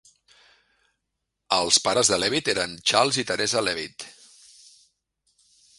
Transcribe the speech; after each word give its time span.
Els 1.57 1.77
pares 1.89 2.11
de 2.13 2.19
Levitt 2.25 2.49
eren 2.57 2.75
Charles 2.93 3.21
i 3.25 3.27
Teresa 3.33 3.65
Levitt. 3.69 4.09